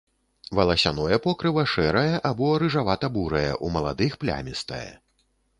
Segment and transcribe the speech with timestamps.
[0.59, 4.87] Валасяное покрыва шэрае або рыжавата-бурае, у маладых плямістае.